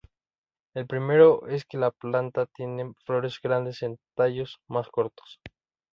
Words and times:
El 0.73 0.87
primero 0.87 1.45
es 1.47 1.63
que 1.65 1.77
la 1.77 1.91
planta 1.91 2.47
tiene 2.47 2.91
flores 3.05 3.33
más 3.33 3.41
grandes 3.43 3.83
en 3.83 3.99
tallos 4.17 4.59
más 4.67 4.89
cortos. 4.89 5.39